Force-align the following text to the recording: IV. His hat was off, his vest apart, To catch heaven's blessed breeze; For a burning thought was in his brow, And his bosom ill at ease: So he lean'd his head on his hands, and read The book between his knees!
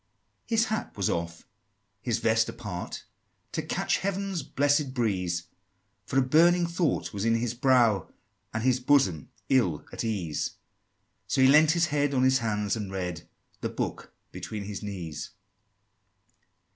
IV. 0.01 0.49
His 0.49 0.65
hat 0.69 0.97
was 0.97 1.11
off, 1.11 1.47
his 2.01 2.17
vest 2.17 2.49
apart, 2.49 3.03
To 3.51 3.61
catch 3.61 3.97
heaven's 3.97 4.41
blessed 4.41 4.95
breeze; 4.95 5.43
For 6.07 6.17
a 6.17 6.23
burning 6.23 6.65
thought 6.65 7.13
was 7.13 7.23
in 7.23 7.35
his 7.35 7.53
brow, 7.53 8.09
And 8.51 8.63
his 8.63 8.79
bosom 8.79 9.29
ill 9.47 9.85
at 9.93 10.03
ease: 10.03 10.55
So 11.27 11.39
he 11.41 11.47
lean'd 11.47 11.69
his 11.77 11.85
head 11.93 12.15
on 12.15 12.23
his 12.23 12.39
hands, 12.39 12.75
and 12.75 12.91
read 12.91 13.29
The 13.59 13.69
book 13.69 14.11
between 14.31 14.63
his 14.63 14.81
knees! 14.81 15.29